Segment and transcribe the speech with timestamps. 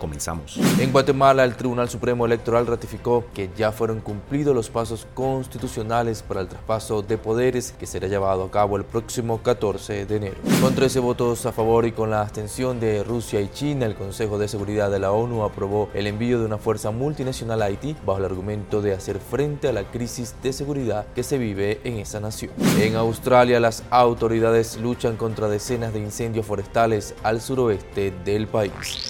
[0.00, 0.58] Comenzamos.
[0.78, 6.40] En Guatemala, el Tribunal Supremo Electoral ratificó que ya fueron cumplidos los pasos constitucionales para
[6.40, 10.36] el traspaso de poderes que será llevado a cabo el próximo 14 de enero.
[10.62, 14.38] Con 13 votos a favor y con la abstención de Rusia y China, el Consejo
[14.38, 18.18] de Seguridad de la ONU aprobó el envío de una fuerza multinacional a Haití bajo
[18.18, 22.20] el argumento de hacer frente a la crisis de seguridad que se vive en esa
[22.20, 22.52] nación.
[22.78, 29.09] En Australia, las autoridades luchan contra decenas de incendios forestales al suroeste del país.